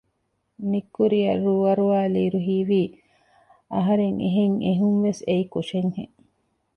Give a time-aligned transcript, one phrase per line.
[0.69, 2.81] ނިތްކުރިއަށް ރޫ އަރުވާލި އިރު ހީވީ
[3.73, 6.15] އަހަރެން އެހެން އެހުންވެސް އެއީ ކުށެއް ހެން